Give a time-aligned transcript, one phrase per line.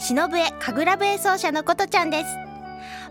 [0.00, 2.30] 忍笛神楽笛奏者のことちゃんです。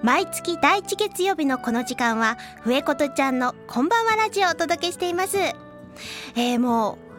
[0.02, 5.38] 毎月第一月曜日のこの時間は笛ことちゃんのこんばんはラジオをお届けしています。
[5.38, 7.09] えー、もう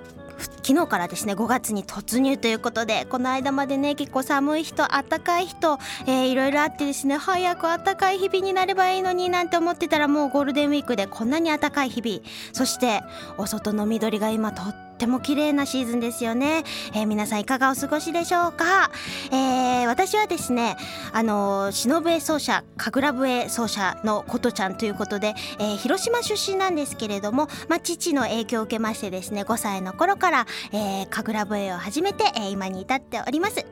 [0.66, 12.23] 昨日からですね5月に突入ということでこの間までね結構寒い人暖かい人、えー、いろいろあってですね早く暖かい日々になればいいのになんて思ってたらもうゴールデンウィークでこんなに暖かい日々。
[12.52, 13.02] そして
[13.39, 18.91] お外の緑が今とっっても綺麗なシーズンですよね、えー、皆さんいかがお過ごしでしょうか、
[19.33, 20.77] えー、私はですね
[21.15, 33.64] あの忍笛奏者神楽笛奏者のことちゃんということで、えー、広島出身なんですけれども、まあ、父の影響を受けましてですね5歳の頃から、えー、神楽笛を始めて、えー、今に至っております、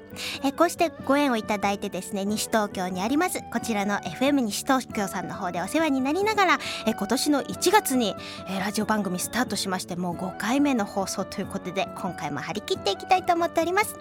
[0.42, 8.14] えー、こうしてご縁をいただいてですね西東京にありますこちらの FM 西東京さんの方でお世話になりながら、えー、今年の1月に、
[8.48, 13.96] えー、ラジオ番組スタートしましてもう5回目の放送ということで今回も張り切っていきたいと思っております、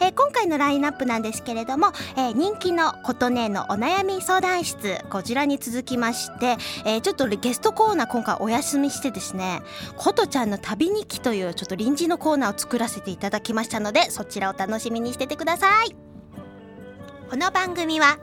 [0.00, 9.60] えー、今回のラインナップなんですけれども、えー、人気の琴音のお悩み相談室こちらに続きまして、えー、ちょっとゲストコーナー今回お休みしてですね
[9.96, 15.96] 琴ちゃんの旅日記というちょっと臨時のコーナーを作らせていただきましたのでそちらを楽しみにしててください。
[17.30, 18.18] この番組は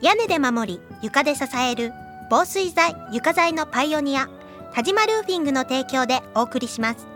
[0.00, 1.92] 屋根で守り床で支える
[2.30, 4.28] 防水材床材のパイオニア
[4.74, 7.13] 田島ルーフィングの提供でお送りします。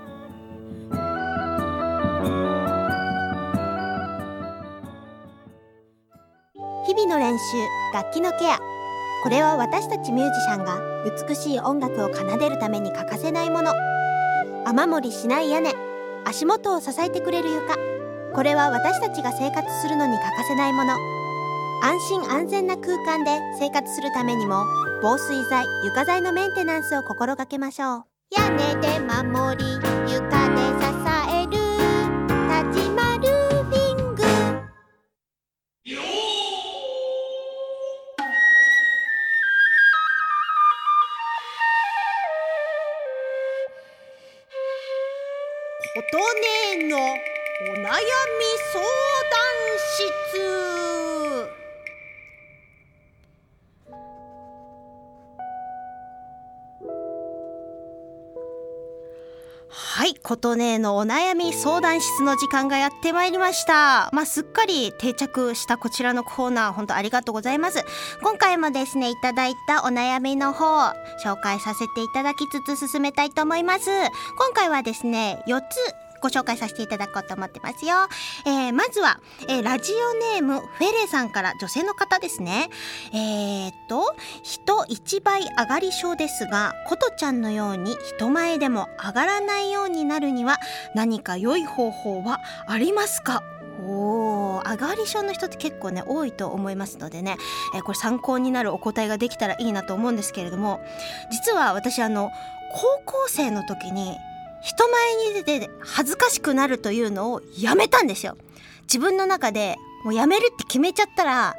[6.99, 7.45] 々の練習
[7.95, 8.59] 楽器のケア。
[9.23, 10.81] これは私たちミュージシャンが
[11.29, 13.73] 美しい音楽を奏でるために欠かせないもの。
[14.65, 15.75] 雨漏りしない屋根。
[16.25, 17.77] 足元を支えてくれる床。
[18.35, 20.95] これは私たちが生活するのに欠かせないもの。
[21.83, 24.65] 安心安全な空間で生活するためにも
[25.01, 28.05] 防水材床材のメンテナンスを心がけましょう。
[28.37, 29.65] 屋根で守り
[30.13, 30.98] 床で支え
[47.89, 48.05] 悩み
[48.71, 49.41] 相談
[49.79, 50.39] 室。
[59.71, 64.11] はい琴音のお悩み相談室の時間がやってまいりました。
[64.13, 67.83] まあすっかり定着したこちらのコーナー本当ありがとうございます。
[68.23, 70.93] 今回もですねいただいたお悩みの方
[71.25, 73.89] 紹介させていただきつつ進めたいと思います。
[74.37, 75.65] 今回はですね4つ
[76.21, 77.97] ご紹介させていただこうと思ってますよ。
[78.47, 82.69] えー、まずは、えー、ラジオネームフェレさんから女性の方ですね。
[83.13, 90.59] えー、っと、人一倍上がり症ですが、ことちゃんのように人前でも上がらないようになるには
[90.95, 93.43] 何か良い方法はありますか？
[93.81, 97.37] おー上がり症の人って結構ね多いと思いますのでね、
[97.75, 100.81] えー、これ参考になるお答えができたらいいなと思うんですけれども
[101.31, 102.31] 実は私あの
[102.73, 104.17] 高校生の時に
[104.63, 108.37] 人前に出て恥ずかしくなるというのをやめたんですよ。
[108.83, 111.57] 自分の中でもうやめるって決めちゃったら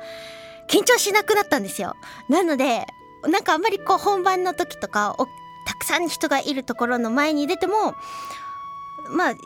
[0.70, 1.96] 緊張しなくなったんですよ。
[2.30, 2.86] なので
[3.24, 5.16] なんかあんまりこう本番の時とか
[5.66, 7.96] たくさん人がいるところの前に出ても
[9.10, 9.40] まあ全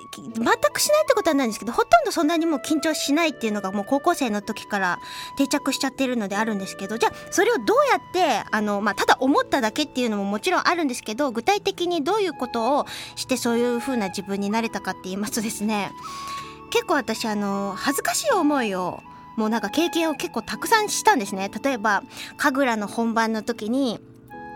[0.74, 5.00] くしないってことはないんですけどほとんどそんなにもう緊張しないっていうのがもう高校生の時から
[5.38, 12.86] 定着しちゃってるのであるんですけどじゃあそれをどうやってあの、まあ、ただ思っただけっていうのももちろんあるんですけど具体的にどういうことを
[13.16, 15.92] してそういう風な自分になれたかって言いますとですね
[16.72, 19.02] 結構私あの恥ずかしい思いを
[19.36, 21.50] もうなんか経験を結構たくさんしたんですね。
[21.64, 22.04] 例えば
[22.38, 24.00] 神楽の本番の時に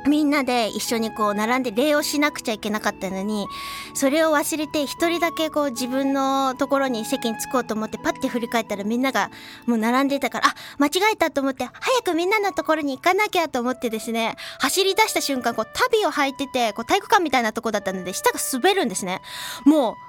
[0.07, 3.47] みんなで一緒にこう並んで礼をしなくちゃいけなかったのに
[3.93, 9.31] それを忘れて一人だけこう自分のところに席に着こうと思ってパッて振り返ったらみんなが
[9.65, 19.21] もう並んでたからあ間違えたと思って早くみんなのところに行かなきゃと思ってですね走り出した瞬間こう旅を履いててこう体育館みたいなとこだったので下が滑るんですね。
[19.65, 20.06] もう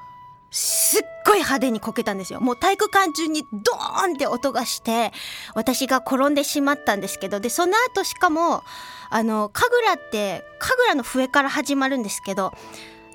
[0.51, 2.41] すっごい派手にこけたんですよ。
[2.41, 5.13] もう体育館中にドーンって音がして、
[5.55, 8.63] 私が転んでしまったんですけど、で、その後しかも、
[9.11, 12.53] あの、神楽って、神楽の笛から始まるんですけど、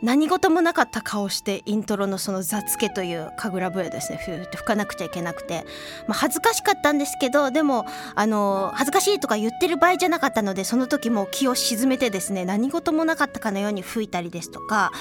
[0.04, 4.20] 何事もなかった顔してイントロのその「雑け」という神楽笛ですね。
[4.24, 5.66] ふーって吹かなくちゃいけなくて、
[6.08, 14.92] まあ、恥ずかしかったんですけどでもあの恥ずかしいとか言ってる場合じゃなかったのでその時も気を沈めてですね何事もなかったかのように吹いたりですとか。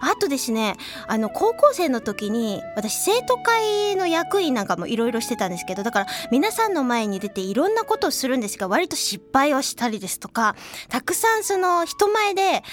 [0.00, 0.76] あとですね
[1.06, 10.56] あの高校生の時に私生徒会の役員なんかもいろいろしてたんですけどだから皆さんの前に出ていろんなことをするんですが割と失敗をしたりですとか
[10.88, 12.64] たくさんその人前で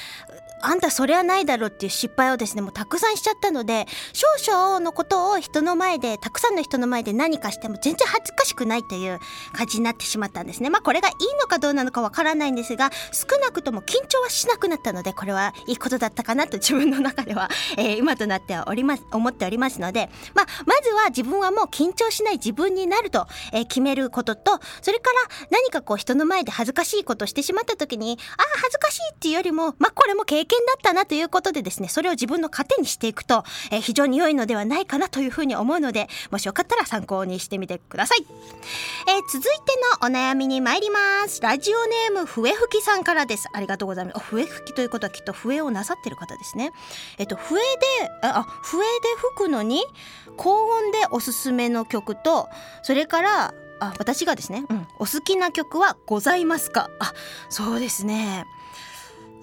[0.62, 9.20] あんたそれはないだろうっていう失敗をですねもうたくさんしちゃったので少々のことを人の前でたくさんの人の前で何かしても全然恥ずかしくないという
[9.54, 10.70] 感じになってしまったんですね。
[10.70, 38.26] まあこれがいいのかどうなのかわからないんですが少なくとも緊張はしなくなったのでこれはいいことだったかなと自分の中では、 えー、今となってはおります思っておりますので、まあ、まずは自分はもう緊張しない自分になると、えー、決めることとそれから何かこう人の前で恥ずかしいことをしてしまった時にああ恥ずかしいっていうよりもまあこれも経験だったなということでですねそれを自分の糧にしていくと、えー、非常に良いのではないかなというふうに思うのでもしよかったら参考にしてみてください、
[39.08, 41.42] えー、続いてのお悩みに参ります。
[41.42, 43.48] ラジオネーム笛吹きさんからです。
[43.54, 44.20] ありがとうございます。
[44.20, 46.72] 笛吹きということはきっと笛をなさってる方ですね。
[47.18, 47.62] えっと笛で
[48.22, 48.86] あ笛で
[49.18, 49.84] 吹くのに
[50.38, 52.50] 高音でおすすめの曲と
[52.84, 56.90] それからあ私がですね、うん、お好きな曲はございますか？
[57.00, 57.14] あ
[57.50, 58.46] そうですね。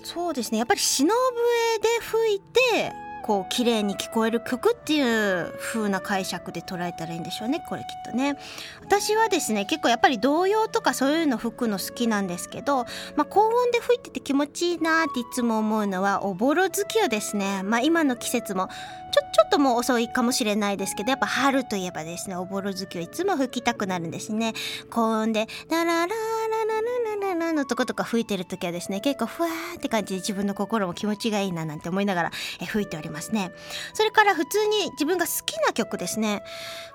[0.05, 0.59] そうですね。
[0.59, 7.65] やっぱり篠笛で吹いてこう綺麗に聞こえる曲っていう風な解釈で捉えたらいいんでしょうね。
[7.69, 8.37] これきっとね。
[8.81, 12.85] 私はですね結構やっぱり童謡とかそういうの吹くの好きなんですけど、
[13.17, 18.69] まあ、高音で吹いてて気持ちいいなっていつも思うのはおぼろ月夜ですねまあ今の季節も
[19.13, 24.55] ちょちょっともう遅いかもしれないですけどやっぱ春といえばですねおぼろ月をいつも吹きたくなるんですね。
[24.91, 26.17] 高音で「ララララ
[26.65, 32.31] ララララ」のとことか吹いてる時はですね結構ふわーって感じで自分の心も気持ちがいいななんて思いながら
[32.61, 33.53] え吹いておりますね。
[33.93, 36.43] それから普通に自分が好きな曲ですね。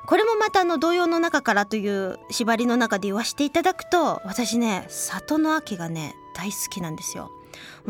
[0.07, 7.31] これもまたあの童謡の中からという縛りの中で言わせていただくと私ね里の秋がね大好きなんですよ。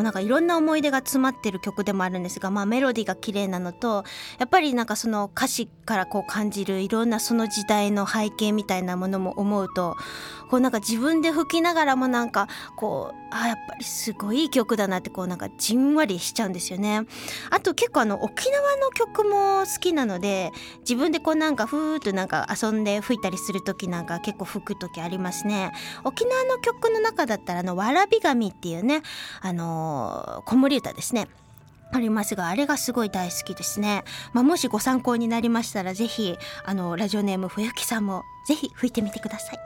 [0.01, 4.03] うなんかいろんな思い出が詰まってる曲でもあるんですが、まあ、メロディーが綺麗なのと
[4.39, 9.95] やっぱりなんかその歌詞からこう感じるいろんなその時代の背景みたいなものも思うと
[10.49, 17.01] こうなんか自分で吹きながらもなんかこうあやっぱりすごいいい曲だなってこうなんかじんわりしちゃうんですよね。
[17.49, 25.71] あと結構あの沖縄の曲も好きなので自分でこうなんかふーっとなんか遊んで吹いたりする時なんか結構吹く時ありますね。
[26.03, 29.01] 沖縄の曲の中だったらあのわらび紙っていうね
[29.41, 31.27] あの子守歌ですね。
[31.91, 34.03] ありますがあれがすごい大好きですね、
[34.33, 36.35] まあ、もしご参考になりましたらぜひ
[36.65, 39.59] あのラジオネーム冬木さんもぜひ吹いてみてください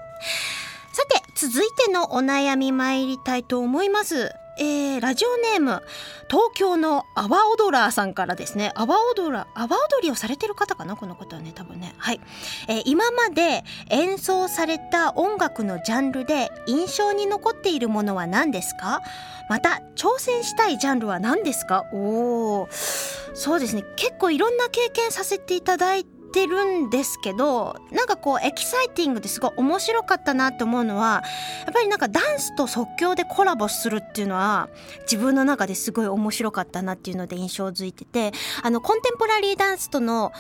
[0.94, 4.32] さて続いてのお悩み参りたいと思います。
[4.60, 5.82] えー、ラジオネーム
[6.30, 8.74] 東京の阿波踊ラーさんからですね。
[8.76, 10.98] 阿波踊ら阿波踊りをされてる方かな？
[10.98, 11.96] この方はね多分ね。
[11.98, 12.20] はい、
[12.68, 19.02] えー、今まで演奏された音楽のジャンルで印象に残っているものは何ですか？
[19.50, 21.86] また挑戦したいジャンルは何ですか？
[21.94, 23.84] おおそうですね。
[23.96, 31.24] 結構いろんな経験させていただいててるんですけどなんかこうエキサイティングですごい面白かったなって思うのは
[31.66, 34.70] やっぱりなんかダンスと即興でコラボするっていうのは
[35.02, 38.32] 自分の中ですごい面白かったなっていうので印象づいてて
[38.64, 40.32] あのコンテンポラリーダンスとの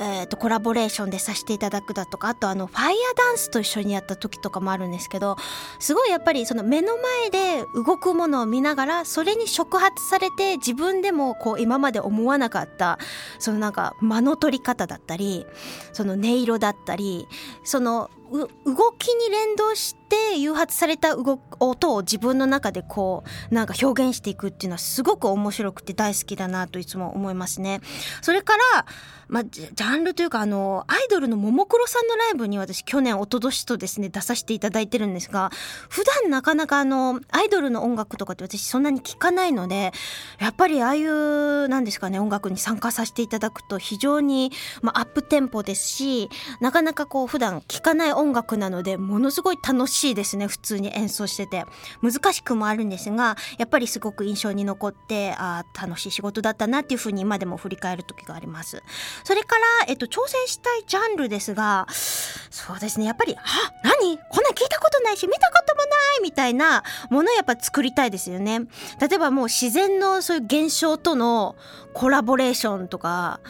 [0.00, 5.36] えーと、コラボレーションでさせていただくだとかあとあのファイヤーダンスと一緒にやった時とかもあるんですけど
[5.78, 12.98] すごいやっぱりその目の前で動くものを見ながらそれに触発されて自分でもこう今まで思わなかった
[13.38, 15.46] そのなんか間の取り方だったり
[15.92, 17.26] その音色だったり
[17.64, 27.80] その動きに連動して誘発された動音を自分の中でこうなんか表現していくっていうのはすごく面白くて大好きだなといつも思いますね。
[28.22, 28.86] それから
[29.32, 35.50] まあ、ジャンルというかあのアイドルのももクロさんのライブに私去年一昨年とですね出させていただいてるんですが
[35.88, 39.92] 普段なかなかあのアイドルの音楽とかって私そんなに聞かないので
[40.38, 46.28] やっぱりああいうなんですかね音楽に参加させていただくと非常に、まあ、アップテンポですし
[46.60, 51.64] なかなかこう普段聞かない音楽なのでものすごい楽しいですね普通に演奏してて
[52.02, 58.82] 難しくもあるんですがやっぱりすごく印象に残ってあ楽しい仕事だったなっていうふうに今でも振り返る時があります。
[59.24, 63.40] それから、えっと、挑戦したいジャンルですが、そうですね、やっぱり、あ、
[63.82, 64.18] 何？
[64.18, 65.86] こんなん聞いたことないし、見たこともな
[66.18, 68.60] いみたいなものをやっぱ作りたいですよね。
[69.00, 71.56] 例えばもう自然のそういう現象との
[71.94, 73.40] コラボレーションとか、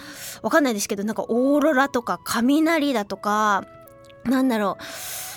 [0.43, 3.64] わかんないですけど、なんかオーロラとか雷だとか、
[4.25, 4.83] なんだろう、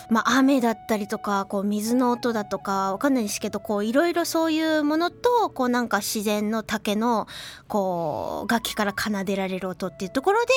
[0.10, 7.28] まあ、雨だったりとかこう水の音だとかわかんないですけどこういろいろそういうものとこうなんか自然の竹の
[7.68, 10.52] こう楽器から奏でられる音っていうところで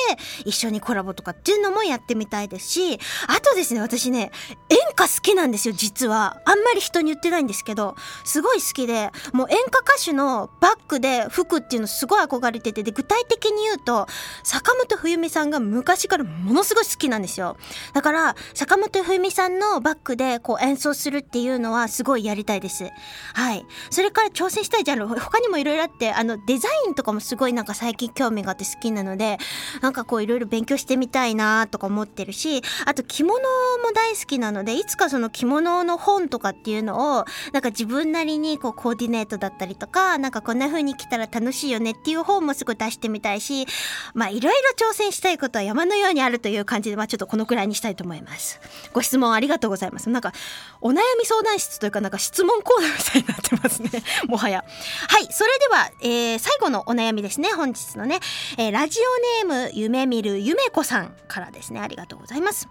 [0.45, 4.31] 一緒にコラボとかっていうのもやってみたいですしあとですね私ね
[4.69, 6.41] 演歌好きなんですよ実は。
[6.45, 14.07] あんまり人に言ってないんですけどすごい好きでもう演歌歌手のバックで服っていうのすごい憧れててで具体的に言うと
[14.43, 17.57] 坂本冬美さんが昔からものすごい好きなんですよ。
[17.93, 22.91] だから坂本冬美さんのバックでこう演奏するっていうのはすごいやりたいです。
[23.33, 23.65] はい。
[23.89, 29.37] それから挑戦したいジャンル他にもいろいろあってあのデザインとかもすごいなんか最近興味があって好きなので
[29.81, 43.67] なんかこういろいろ勉強してみたいなとか思ってるしあと着物も大好きなのでいつかその着物の本とかっていうのをなんか自分なりにこうコーディネートだったりとかなんかこんな風に着たら楽しいよねっていう本もすごい出してみたいし
[44.13, 48.59] まあいろいろ挑戦したいことは山のようにあるという感じでまあちょっとこのくらいにしたいと思います。
[48.91, 50.09] ご質問ありがとうございます。
[50.09, 50.33] なんか
[50.81, 54.03] お悩み相談室というかなんか質問コーナーみたいになってますね。
[54.27, 54.63] もはや。
[55.07, 57.49] はいそれでは、えー、最後のお悩みですね。
[57.51, 58.19] 本日のね、
[58.57, 58.99] えー、ラジ
[59.45, 61.79] オネーム夢見るゆめこさんからですね。
[61.79, 62.67] ありがとうございます。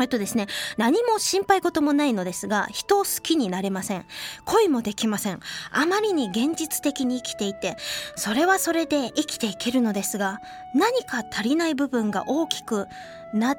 [0.00, 0.46] えっとですね、
[0.78, 4.06] 何も心配事もないのですが、人を好きになれません。
[4.46, 5.40] 恋もできません。
[5.70, 7.76] あまりに現実的に生きていて、
[8.16, 10.40] それはそれで生きていけるのですが、
[10.74, 12.86] 何か足りない部分が大きく
[13.34, 13.56] な、ん？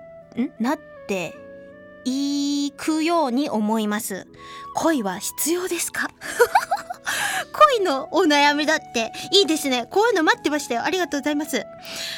[0.60, 1.36] なって
[2.06, 4.28] いくように思います。
[4.76, 6.10] 恋は必要ですか？
[7.78, 9.88] 恋のお悩みだっていいですね。
[9.92, 10.84] こういうの待ってましたよ。
[10.84, 11.66] ありがとうございます。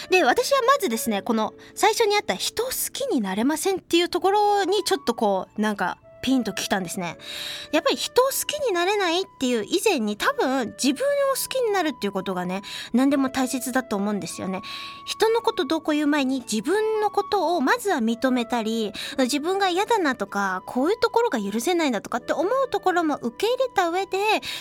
[0.10, 7.17] で、私はまずですね、この最初にあった人好きになれませんっていうところにちょっとこう、なんかピンときたんですね。
[7.72, 12.63] やっぱり人を好きになれないっていう以前に多分自分を好きになるっていうことがね
[12.94, 14.63] 何でも大切だと思うんですよね。
[15.05, 24.17] 人のことどうこう言う前に自分のことをまずは認めたり自分が嫌だなとかこういうところが許せないんだとかって思うところも受け入れた上で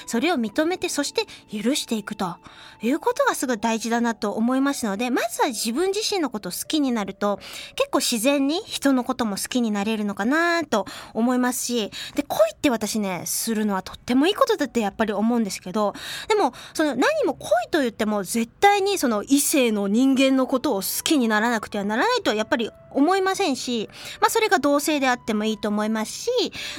[0.06, 2.36] それを認めてそして許していくと
[2.82, 7.38] いうことがすごい大事だなと思いますのでまずは自分自身のことを好きになると
[7.74, 15.94] 結構自然に人のことも好きになれるのかなと思いますますしで恋って私ねするのはとってもいいことだってやっぱり思うんですけど
[16.28, 23.88] でもその何も恋と言っても絶対にその異性の人間のことを好きにならなくてはならないとはやっぱり思いませんし、
[24.20, 26.30] まあ、それが同性であってもいいと思いますし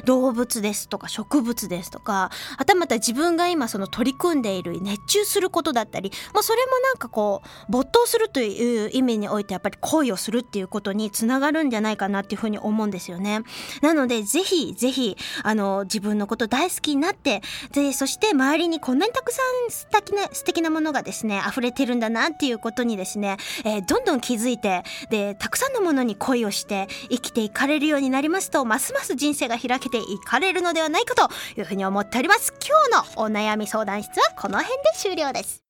[0.06, 13.42] 動物ですとか植物ですとかはたまた自分が今その取り組んでいる熱中することだったり、まあ、それもなんかこう没頭するという意味においてやっぱり恋をするっていうことにつながるんじゃないかなっていうふうに思うんですよね。
[13.82, 17.42] なのでぜひぜひあの自分のこと大好きになって
[17.72, 31.30] でそして周りにこんなにたくさん素敵な素敵なものがですね溢れてるんだなっていうことにですね、えー、どんどん気づいてでたくさんのものに恋をして生きていかれるようになりますとますます人生が開けていかれるのではないかと
[31.60, 32.54] いうふうに思っております。
[32.66, 35.65] 今日のお悩み相談室はこの辺で終了です。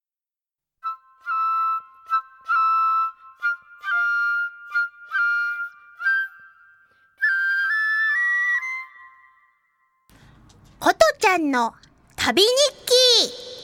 [11.35, 11.73] ことちゃんの
[12.15, 12.47] 旅日
[12.85, 13.54] 記。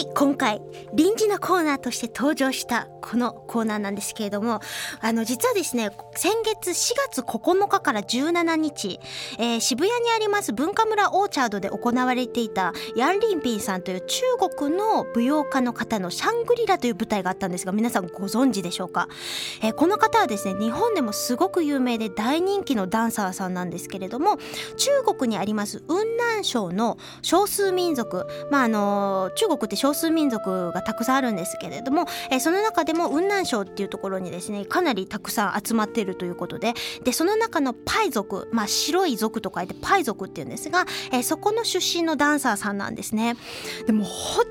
[0.00, 0.60] い今回
[0.94, 4.60] 臨時のコーナーとして登場したこのコーナーなんですけれども
[5.00, 9.00] あの実はですね先月4月9日から17日、
[9.38, 14.22] えー、渋谷にあります文化村オーチャードで行われていたヤン・リンピンさんという中
[14.56, 19.08] 国の舞踊家の方のシャングリラという舞台があったんですが皆さんご存知でしょうか、
[19.62, 24.38] えー、この方はですね日本でもすごく有名で大人気のダンサーさんなんですけれども
[24.76, 43.36] 中国にあります雲南省の少数民族まああの中国って少少数民族がたくさんあるんですけれども、えー、その中でも雲南省っていうところにですねかなりたくさん集まっているということででその中のパイ族、まあ、白い族と書いてパイ族っていうんですが、えー、そこの出身のダンサーさんなんですね。
[43.86, 44.44] でも本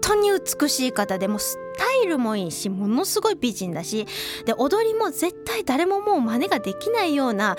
[0.00, 4.06] 当に美しい方でもスタイルもいいしものすごい美人だし
[4.46, 7.56] で踊りも絶対誰ももう真似ができないような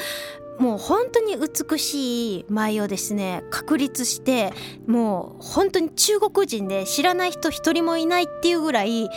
[0.59, 4.53] もう本当に美しい舞をですね確立して
[4.85, 9.09] もう本当に中国人で知らない人一人もいないっていうぐらい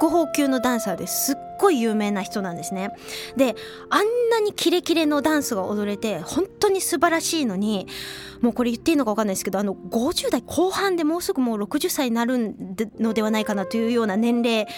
[0.00, 2.90] 国宝級のダンサーですっごい有名な人なんですね。
[3.36, 3.56] で
[3.90, 7.88] あんなにキレキレのダンスが踊れて本当に素晴らしいのに
[8.40, 12.54] もうこれ言っていいのか分かんないですけどあの50代後半でもうすぐもう60歳になる
[13.00, 14.68] のではないかなというような年齢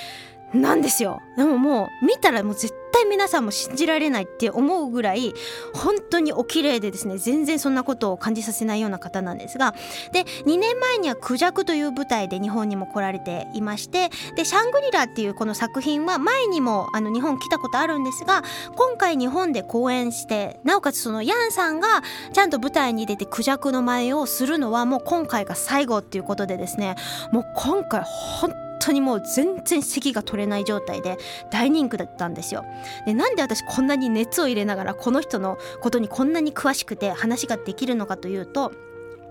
[0.54, 1.20] なんですよ。
[1.36, 5.34] でももう見たらもう絶対皆さんも信じられないって思うぐらい
[5.74, 9.74] 本当にお綺麗でですね全然そんなことを感じさせないような方なんですが。
[10.12, 18.42] で2年前には「クジャク」という舞台で日本にも来られていましてで「シャングリラ」っていうこの作品は前にもあの日本来たことあるんですが
[18.76, 26.94] 今回日本で公演してなおかつそのヤンさんがちゃんと舞台に出てクジャクの前をするのはもう今回が最後っていうことでですね
[27.32, 31.18] もう今回本当当にもう全然咳が取れない状態で
[31.50, 32.64] 大人気だったんですよ。
[33.04, 38.72] でなんで私こんなに熱を入れながらこの人のことにこんなに詳しくて話ができるのかというと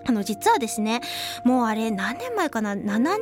[0.08, 1.00] あの実はですね
[1.44, 3.18] もうあれ何年前かな7年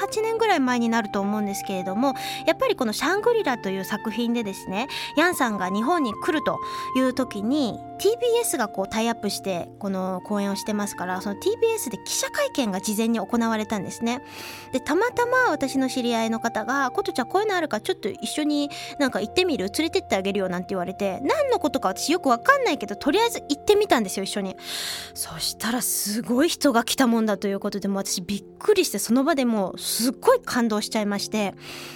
[0.00, 2.14] 8年ぐらい前になると思うんですけれども
[2.46, 6.58] やっぱりこの「シャングリラ」という作品でですねヤンさんが日本に来ると
[6.96, 14.20] いう時に TBS がこうタイアップしてこの公演をしてますからその TBS で記者会見が事前に行われたんですね。
[14.72, 19.66] でたまたま私の知り合いの方が「ことちゃんこういうのあるからちょっと一緒になんか行ってみる？
[19.66, 24.56] 連れてってあげるよ」なんて言われて何のことか私よく分かんないけどとりあえず行ってみたんですよ一緒に。
[25.14, 31.54] そしたらすごい人が来たもんだということでも私びっくりしてその場でもうすっごい感動しちゃいまして。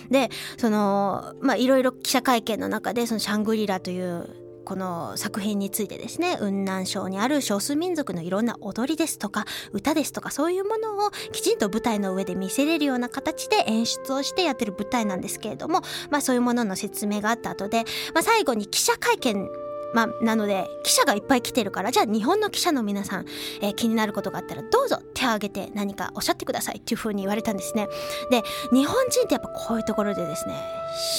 [0.09, 19.49] でそのまあいろいろ記者会見の中でそのシャングリラというこの作品についてですね雲南省にある少数民族のいろんな踊りですとか歌ですとかそういうものをきちんと舞台の上で見せれるような形で演出をしてやってる舞台なんですけれども、まあ、そういうものの説明があった後で、まあ、最後に記者会見
[19.95, 23.27] まあ、なので記者がいっぱい来てるからじゃあ日本の記者の皆さん、
[23.63, 27.89] えー、気になることがあったらどうぞ手を挙げて何かおっしゃってくださいっていうふうに言われたんですね。
[28.31, 30.55] で日本人ってやっぱこういうところでですね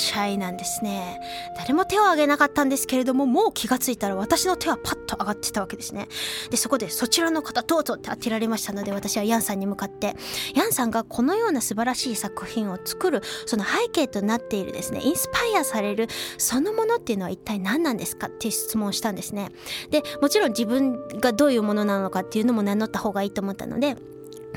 [0.06, 1.20] シャイなんですね。
[1.58, 6.08] 誰も手を挙げなかったんですけれどももう気がついたら私の手はパッと上がってたわけですね。
[6.50, 10.16] でそこでそちらの方どうぞって当てられましたので私はヤンさんに向かって
[10.56, 16.08] ヤンさんがこのような素晴らしい作品を作るその背景となっているですねインスパイアされる
[16.38, 19.52] そのものっていうのは一体何なんですかっていう質問したんですね。
[19.90, 23.96] でもちろん自分がどういうものなのかっていうのも名乗った方がいいと思ったので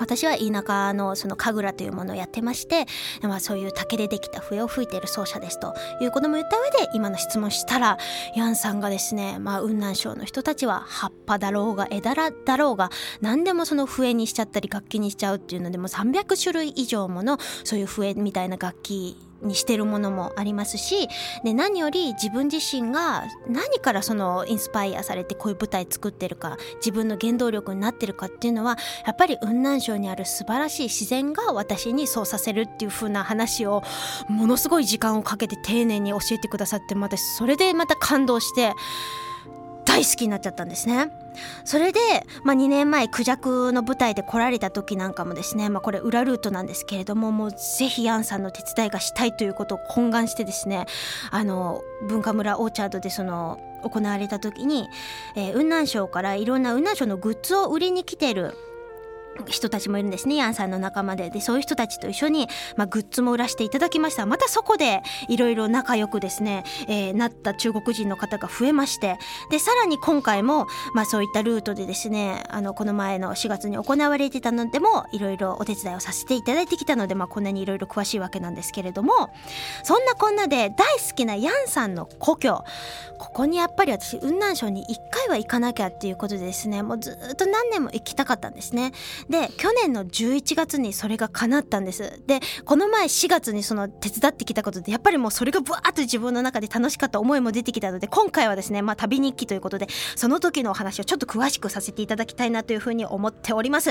[0.01, 2.87] 私は田舎のその神楽というものをやってまして、
[3.23, 5.75] まあ、そういう竹でできた笛を吹いている奏者ですと。
[6.01, 7.99] いうことも言った上で今の質問したら
[8.35, 12.91] ヤンさんがですね、まあ、雲南省の人たちは葉っぱだろうが枝だろうが
[13.21, 21.09] 何でもその笛にしちゃったり楽器にしちゃうっていうのでもう300種類以上ものそういう笛みたいな楽器にしてるものもありますし
[21.45, 28.77] で何より自分自身が何からそのインスパイアされてこういう舞台作ってるか自分の原動力になってるかっていうのは
[29.07, 33.83] やっぱり雲南省にある素晴らしい自然が私にそうさせるっていう風な話を
[34.29, 38.75] ものすごい時間をかけて丁寧に教えてくださって私それでまた感動して
[39.91, 41.11] 大好きになっちゃったんですね。
[41.65, 41.99] それで、
[42.45, 50.87] まあ、2年前クジャクの舞台で来られた時なんかもですね、まあ、これ裏ルートなんですけれどももうぜひヤンさんの手伝いがしたいということを懇願してですね
[51.31, 54.89] あの文化村オーチャードでその行われた時に、
[55.35, 58.55] えー、雲南省からいろんな雲南省のグッズを売りに来てる
[59.47, 61.31] 人たちもいるんですねヤンさんの仲間で。
[61.31, 64.27] でそういう人たちと一緒に、まあ、グッズも売らせていただきました。
[64.27, 69.19] またそこでいろいろ仲良くですね、えー、なった中国人の方が増えまして。
[69.51, 79.31] でさらに今回も、まあ、そういったルートでですねあのこの前の4月に行われてたのでもいろいろお手伝いをさせていただいてきたので、まあ、こんなにいろいろ詳しいわけなんですけれども
[79.83, 82.65] そんなこんなで大好きなヤンさんの故郷。
[83.19, 88.93] ここにやっぱり私雲南省に1回は行かなきゃっていうことでですねもうずっと何年も行きたかったんですね。
[89.31, 92.21] で去年の11月にそれが叶ったんです。
[92.27, 103.91] でこの前4月にその手伝ってきたことでやっぱりもうそれがブワーッと自分の中で楽しかった思いも出てきたので今回はですねまあ旅日記ということでその時のお話をちょっと詳しくさせていただきたいなというふうに思っております。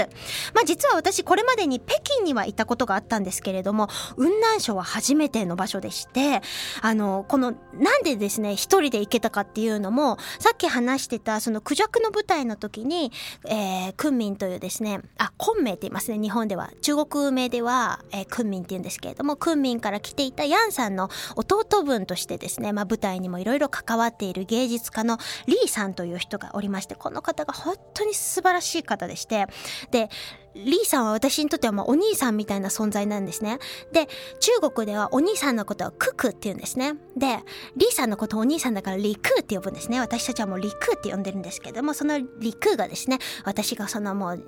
[0.53, 6.41] まあ実は私これまでに北京には行ったことがあったんですけれども雲南省は初めての場所でして
[6.81, 13.11] あのこのなんでですね一人で行けたかっていうのもさっき話してたそのクジャクの舞台の時に、
[13.45, 29.47] えー、クンミンというですねあ昆明って言いますね日本では中国名では、えー、って言うんですけれどもクンミンから来ていたヤンさんの弟分としてですね、まあ、舞台にもいろいろ関わっている芸術家のリーさんという人がおりましてこの方が本当に素晴らしい方でして
[29.91, 30.09] で
[30.55, 33.59] リーさんは私にとってはまあお兄さんみたいな存在なんですね。
[33.93, 34.07] で、
[34.39, 36.93] 中国ではお兄さんのことをククって言うんですね。
[37.15, 37.39] で、
[37.77, 39.99] リーさんのことをお兄さんだからリクって呼ぶんですね。
[39.99, 44.43] 私たちはもうリクって呼んでるんですけども、そのリクがですね、私がそのもう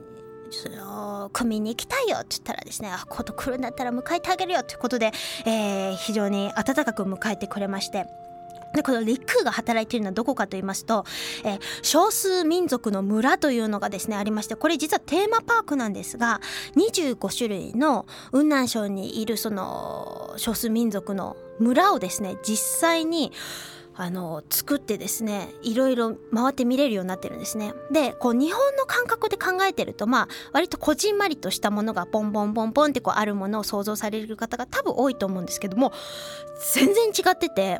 [0.51, 5.11] その組に行きたいよって言ったらですねあこと来るんだったら迎えてあげるよということで、
[5.45, 8.05] えー、非常に温かく迎えてくれまして
[8.73, 11.05] でこのリクが働いているのはどこかと言いますと、
[11.43, 16.39] えー、少数民族の村というのがですねありましてこれ実はテーマパークなんですが
[16.77, 23.31] 25種類の雲南省にいるその少数民族の村をですね実際に
[23.95, 27.73] あの作ってですねいろいろ回って見れるようになってるんですね。
[27.91, 35.91] でこう日本の感覚で考えてるとまあ割とこじんまりとしたものがポンポンポンポンってこうあるものを想像される方が多分多いと思うんですけども
[36.73, 37.79] 全然違ってて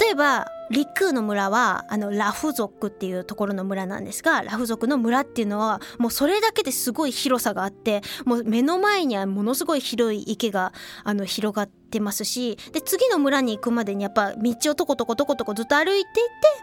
[0.00, 10.72] 例えばリクの村はあのラフ族っていうところの村なんですがラフ族の村っていうのはもうそれだけですごい広さがあってもう目の前にはものすごい広い池が
[11.04, 16.12] あの広がってますしで次の村に行くまでにやっぱ道をとことことことこずっと歩いていって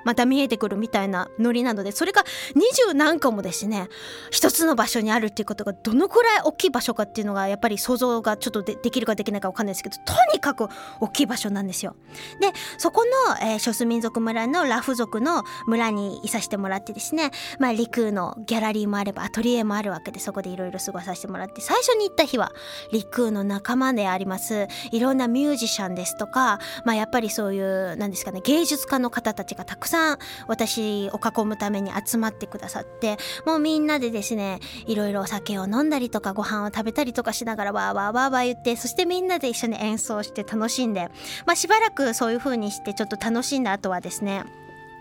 [0.03, 2.23] また見えてくるみたいなノリなのでそれが
[2.55, 3.87] 二十何個もですね
[4.31, 10.67] 一つの場所にあるっていうことがどのくらい大きい場所かっていうのがやっぱり想像がちょっとできるかできないか分かんないですけどとにかく
[10.99, 11.95] 大きい場所なんですよ。
[12.39, 17.31] でそこの、えー、少数族村のラフ族の村にいさせてもらってですね。
[17.59, 22.51] まあ陸のギャラリーもあればアトリエもあるわけでそこでいろいろ過ごさせてもらって最初に行った日は
[22.91, 41.09] 陸の仲間でありますいろんなミュージシャンですとか、まあ、やっぱりそういうなんですかね芸術家の方たちがたくさん私を囲むために集まってくださってもうみんなでですねいろいろお酒を飲んだりとかご飯を食べたりとかしながらわーわーわーわー言ってそしてみんなで一緒に演奏して楽しんで、
[41.45, 44.43] まあ、しばらくそういう風にしてちょっと楽しんだ後はですね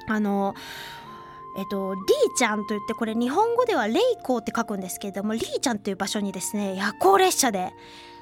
[0.09, 0.55] あの
[1.57, 2.05] えっと、リー
[2.37, 7.73] ちゃんといってこれ日本語ではレイコーって書くんですけれどもリーちゃんという場所にですね夜行列車で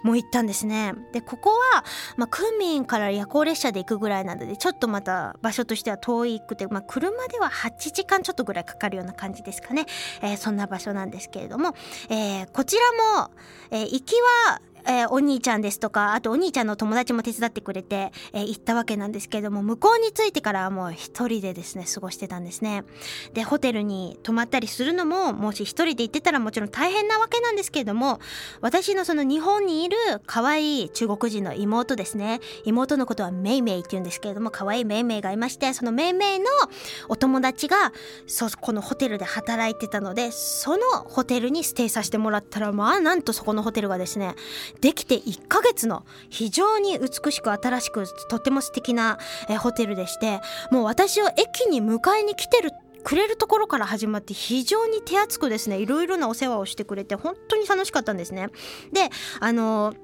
[0.03, 0.95] もう行ったんですね。
[1.13, 1.85] でここは、
[2.17, 9.87] まあ、クンミンから夜行列車で行くぐらいなのでちょっとまた場所としては遠いくて、まあ、車では8時間ちょっとぐらいかかるような感じですかね、
[10.23, 11.75] えー、そんな場所なんですけれども、
[12.09, 13.31] えー、こちらも、
[13.71, 14.15] えー、行き
[14.47, 22.85] はえー、お兄ちゃんですとか、あとお兄ちゃんの友達も手伝ってくれて、えー、行ったわけなんですけれども、向こうに着いてからはもう一人でですね、過ごしてたんですね。
[23.35, 28.21] で、ホテルに泊まったりするのも、もし一人で行ってたらもちろん大変なわけなんですけれども、
[28.61, 29.97] 私のその日本にいる
[30.27, 32.41] 可愛い中国人の妹ですね。
[32.65, 36.47] 妹のことはメイメイって言うんですけれども、可愛いメイメイがいまして、そのメイメイの
[37.09, 37.93] お友達が、
[38.27, 44.35] そ、このホテルで働いてたので、そのホテルにステイさせてもらったら、まあなんとそこのホテルがですね、
[44.81, 52.71] できて1ヶ月の非常に美しく新しくとても素敵な、えホテルでしてもう私を駅に迎えに来てる
[53.07, 58.49] くれるところから始まって非常に手厚くですねいろいろなお世話をしてくれて本当に楽しかったんですね。
[58.93, 59.95] であの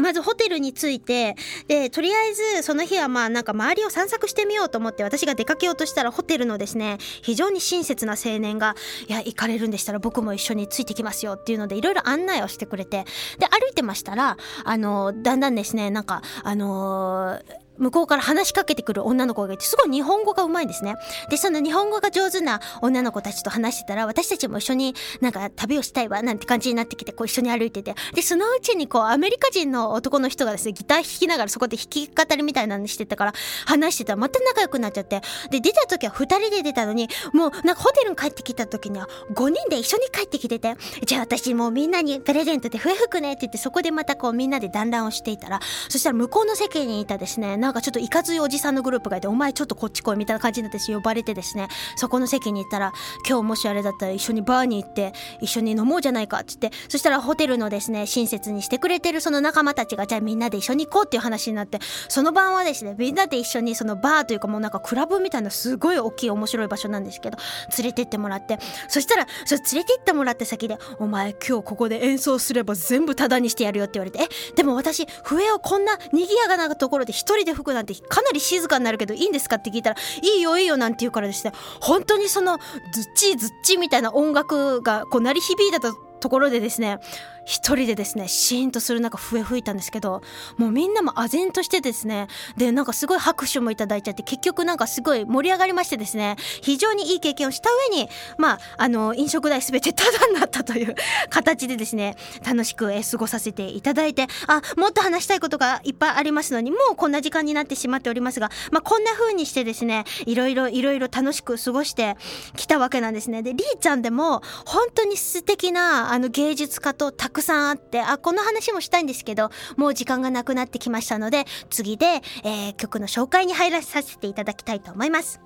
[0.00, 1.36] まずホテルについて、
[1.68, 8.76] で、とりあえずその日はまあなんか周りを散策してみようと思って私が出かけようとしたらホテルのですね、非常に親切な青年が、
[9.08, 13.04] いや、行かれるんでしたら僕も一緒についてきますよっていうのでいろいろ案内をしてくれて、
[13.38, 20.96] で、歩いてましたら、あの、だんだんですね、なんか、あのー向こうから話しかけてくる女の子がいて、すごい日本語がうまいんですね。
[21.30, 27.94] で、その日本語が上手な女の子たちと話してたら、私たちも一緒になんか旅をしたいわ、なんて感じになってきて、こう一緒に歩いてて。
[28.14, 33.32] で、そのうちにこう、アメリカ人の男の人がですね、ギター弾きながらそこで弾き語りみたいなのしてたから、
[33.66, 35.20] 話してたらまた仲良くなっちゃって。
[35.50, 52.92] で、出た時は二人で出たのに、もうなんかホテルに帰ってきた時には5人で一緒に帰ってきてて、じゃあ私もうみんなにプレゼントで笛吹くねって言って、そこでまたこうみんなで団らんをしていたら、そしたら向こうの席にいたですね、なんかちょっといかついおじさんのグループがいて、お前ちょっとこっち来いみたいな感じになって呼ばれてですね、そこの席に行ったら、
[53.28, 67.38] 今日もしあれだったら一緒にバーに行って、一緒に飲もうじゃないかっつって、そしたらホテルのですね、親切にしてくれてるその仲間たちが、じゃあみんなで一緒に行こうっていう話になって、その晩はですね、みんなで一緒にそのバーというかもうなんかクラブみたいなすごい大きい面白い場所なんですけど、
[67.76, 82.58] 連れてってもらって、そしたら、それ連れてってもらった先で、お前今日ここで演奏すれば全部タダにしてやるよって言われて、え、でも私、笛をこんな賑やかなところで一人で吹くなんてかなり静かになるけどいいんですかって聞いたら、いいよいいよなんて言うからですね、本当にその、
[82.92, 86.98] ズッチーズッチーみたいな音楽がこう鳴り響いたところでですね、
[87.46, 90.20] 一人でですねシーンとする中笛吹いたんですけど
[90.58, 100.94] もうみんなも唖然としてですねでなんかすごい拍手もいただいちゃって結局なんかすごい盛り上がりましてですね非常にいい経験をした上にまああの飲食代全てタダになったという
[101.30, 112.16] 形でですね楽しく過ごさせていただいてあもっと話したいことがいっぱいありますのにもうこんな時間になってしまっておりますが、まあ、こんな風にしてですねいろいろいろいろ楽しく過ごして
[112.56, 113.42] きたわけなんですね。
[113.42, 125.40] でりーちゃんでも本当に素敵なあの芸術家とたくくさんあって、あ、この話もしたいんですけど、もう時間がなくなってきましたので、次で、えー、曲の紹介に入らさせていただきたいと思います。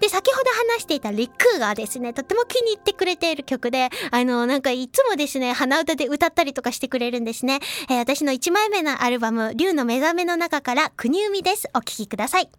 [0.00, 7.60] で、先ほど話していたリックがですね、とっても気に入ってくれている曲で、あの、なんかいつもですね、鼻歌で歌ったりとかしてくれるんですね。
[7.88, 11.68] えー、私の1枚目のアルバム、竜の目覚めの中から、国海です。
[11.74, 12.50] お聴きください。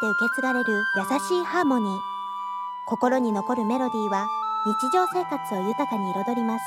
[0.00, 1.98] て受け継がれる優しいハーモニー。
[2.88, 4.26] 心に残るメロディーは
[4.66, 6.64] 日常生活を豊かに彩ります。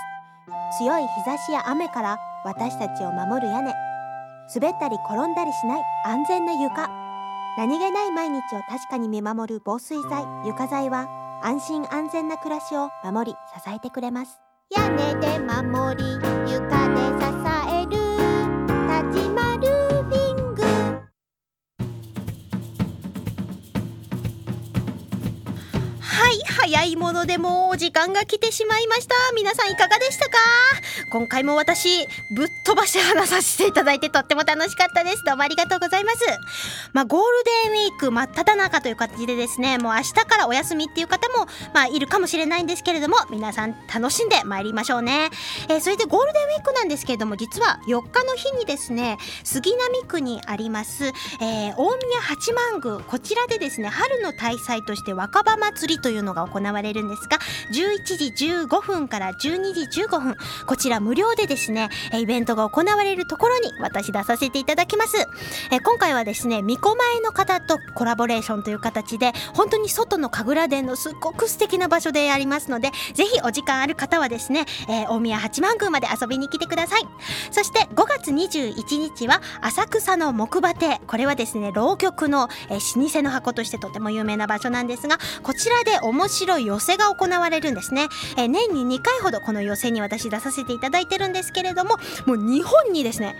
[0.79, 3.73] 強い日差しや雨から私たちを守る屋根。
[4.55, 6.89] 滑ったり転んだりしない安全な床。
[7.57, 11.07] 何気ない毎日を確かに見守る防水剤床材は
[11.43, 14.39] 安心安全な暮らしを守り支えてくれます。
[14.75, 16.03] 屋根で守り
[16.51, 16.82] 床
[26.53, 29.15] 早いものでもう時間が来てしまいました。
[29.35, 30.37] 皆さんいかがでしたか？
[31.09, 35.23] 今回も私ぶっ飛ばして話させていただいてとっても楽しかったです。
[35.25, 36.19] どうもありがとうございます。
[36.93, 37.27] まあゴール
[37.73, 45.29] デンウィーク真っ只中という形でですねもう明日からお休みっていう方もまあいるかもしれないんですけれども皆さん楽しんで参りましょうね、
[45.69, 53.03] えーそれでゴールデンウィークなんですけれども実は4日の日にですね杉並区にあります、えー大宮八幡宮。
[53.03, 57.37] こちらでですね春の大祭として若葉祭りというのが行われるんですが
[57.71, 60.35] 11時15分から12時15分
[60.67, 65.17] こちら無料でですねえーイベントが行われるところに私出させていただきます、
[65.71, 77.01] えー今回はですね巫女前の方とコラボレーションという形で本当に外の神楽殿のすっごく素敵な場所でやりますのでぜひお時間ある方はですね、えー大宮八幡宮まで遊びに来てください。
[77.51, 93.35] そして5月21日は浅草の木馬亭これはですね浪曲の、えー老舗の箱としてとても有名な場所なんですがこちらで面白い寄せが行われるんですね、えー年に2回ほどこの寄せに私出させていただいてるんですけれどももう日本にですね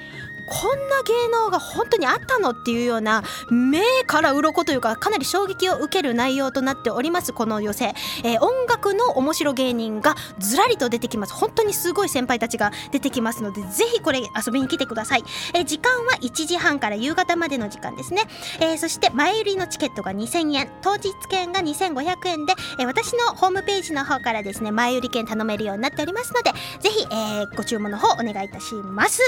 [0.47, 11.34] こんな芸能が本当にあったのっていうような目から鱗というかかなり衝撃を受ける内容となっておりますこの寄せ、えー音楽の面白芸人がずらりと出てきます。
[11.34, 18.23] 本当にすごい先輩たちが出てきますのでぜひこれ遊びに来てください、えー時間は1時半から夕方までの時間ですね、
[18.60, 20.69] えーそして前売りのチケットが2000円。
[20.82, 29.19] 当日券が2500円で、えー私のホームページの方からですね前売り券頼めるようになっておりますのでぜひ、えーご注文の方お願いいたします。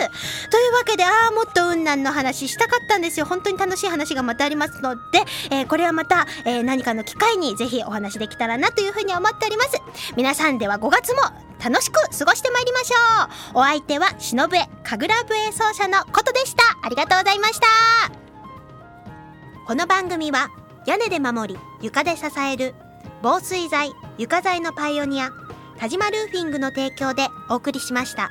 [0.49, 3.25] というわけでああもっと雲南の話したかったんですよ。
[3.25, 5.01] 本当に楽しい話がまたありますので、
[5.51, 9.81] えーこれはまた、えー何かの機会にぜひお話できたらなというふうに思っております。
[10.15, 11.21] 皆さんでは5月も
[11.63, 13.59] 楽しく過ごしてまいりましょう。
[13.59, 16.63] お相手は忍笛神楽笛奏者のことでした。
[16.83, 17.67] ありがとうございました。
[19.67, 20.49] この番組は
[20.85, 22.75] 屋根で守り床で支える
[23.23, 25.31] 防水材床材のパイオニア
[25.79, 28.29] 田島ルーフィングの提供でお送りしました。